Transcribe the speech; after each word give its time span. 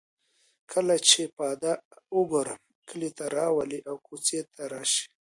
کله 0.71 0.95
چې 1.09 1.21
پاده 1.37 1.73
او 2.13 2.19
ګورم 2.31 2.59
کلي 2.89 3.09
ته 3.17 3.25
راولي 3.37 3.79
او 3.89 3.95
کوڅې 4.05 4.39
ته 4.53 4.61
راشي. 4.73 5.05